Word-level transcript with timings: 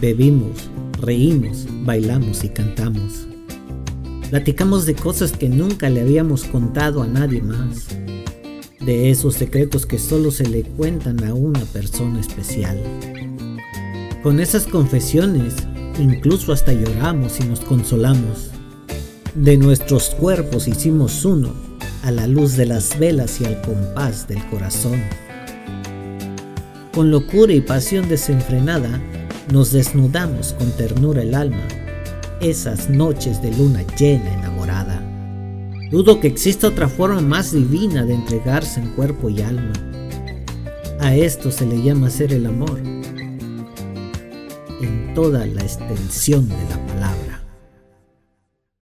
Bebimos, 0.00 0.70
reímos, 0.98 1.66
bailamos 1.84 2.42
y 2.42 2.48
cantamos. 2.48 3.26
Platicamos 4.30 4.86
de 4.86 4.94
cosas 4.94 5.32
que 5.32 5.50
nunca 5.50 5.90
le 5.90 6.00
habíamos 6.00 6.44
contado 6.44 7.02
a 7.02 7.06
nadie 7.06 7.42
más. 7.42 7.88
De 8.80 9.10
esos 9.10 9.34
secretos 9.34 9.84
que 9.84 9.98
solo 9.98 10.30
se 10.30 10.48
le 10.48 10.62
cuentan 10.62 11.22
a 11.24 11.34
una 11.34 11.60
persona 11.66 12.18
especial. 12.18 12.78
Con 14.22 14.40
esas 14.40 14.66
confesiones, 14.66 15.54
incluso 15.98 16.54
hasta 16.54 16.72
lloramos 16.72 17.38
y 17.38 17.44
nos 17.44 17.60
consolamos. 17.60 18.48
De 19.34 19.58
nuestros 19.58 20.08
cuerpos 20.10 20.66
hicimos 20.66 21.26
uno, 21.26 21.52
a 22.04 22.10
la 22.10 22.26
luz 22.26 22.56
de 22.56 22.64
las 22.64 22.98
velas 22.98 23.38
y 23.42 23.44
al 23.44 23.60
compás 23.60 24.26
del 24.26 24.42
corazón. 24.48 24.98
Con 26.94 27.10
locura 27.10 27.52
y 27.52 27.60
pasión 27.60 28.08
desenfrenada, 28.08 28.98
nos 29.52 29.72
desnudamos 29.72 30.54
con 30.54 30.70
ternura 30.72 31.22
el 31.22 31.34
alma, 31.34 31.66
esas 32.40 32.88
noches 32.90 33.42
de 33.42 33.50
luna 33.56 33.84
llena 33.98 34.32
enamorada. 34.34 35.02
Dudo 35.90 36.20
que 36.20 36.28
exista 36.28 36.68
otra 36.68 36.88
forma 36.88 37.20
más 37.20 37.52
divina 37.52 38.04
de 38.04 38.14
entregarse 38.14 38.80
en 38.80 38.90
cuerpo 38.90 39.28
y 39.28 39.42
alma. 39.42 39.72
A 41.00 41.14
esto 41.14 41.50
se 41.50 41.66
le 41.66 41.82
llama 41.82 42.10
ser 42.10 42.32
el 42.32 42.46
amor, 42.46 42.78
en 44.80 45.14
toda 45.14 45.46
la 45.46 45.62
extensión 45.62 46.48
de 46.48 46.54
la 46.68 46.76